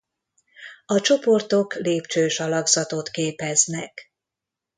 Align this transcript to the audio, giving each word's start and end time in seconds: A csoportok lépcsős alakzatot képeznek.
A 0.85 0.99
csoportok 0.99 1.73
lépcsős 1.73 2.39
alakzatot 2.39 3.09
képeznek. 3.09 4.13